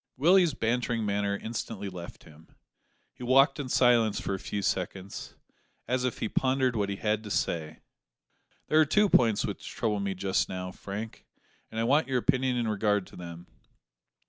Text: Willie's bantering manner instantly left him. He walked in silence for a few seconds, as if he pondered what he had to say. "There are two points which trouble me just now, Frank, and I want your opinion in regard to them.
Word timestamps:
Willie's 0.17 0.55
bantering 0.55 1.05
manner 1.05 1.37
instantly 1.37 1.87
left 1.87 2.23
him. 2.23 2.47
He 3.13 3.21
walked 3.21 3.59
in 3.59 3.69
silence 3.69 4.19
for 4.19 4.33
a 4.33 4.39
few 4.39 4.63
seconds, 4.63 5.35
as 5.87 6.05
if 6.05 6.17
he 6.17 6.27
pondered 6.27 6.75
what 6.75 6.89
he 6.89 6.95
had 6.95 7.23
to 7.23 7.29
say. 7.29 7.81
"There 8.65 8.79
are 8.79 8.85
two 8.85 9.07
points 9.09 9.45
which 9.45 9.67
trouble 9.69 9.99
me 9.99 10.15
just 10.15 10.49
now, 10.49 10.71
Frank, 10.71 11.27
and 11.69 11.79
I 11.79 11.83
want 11.83 12.07
your 12.07 12.17
opinion 12.17 12.57
in 12.57 12.67
regard 12.67 13.05
to 13.05 13.15
them. 13.15 13.45